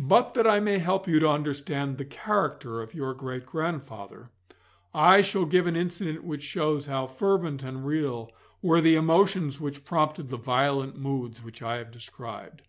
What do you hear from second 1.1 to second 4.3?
to understand the character of your great grandfather,